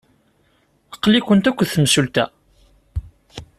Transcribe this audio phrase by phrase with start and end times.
[0.93, 2.25] Aql-ikent akked temsulta?